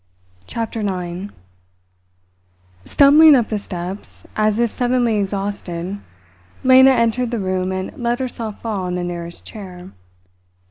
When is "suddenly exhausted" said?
4.71-5.99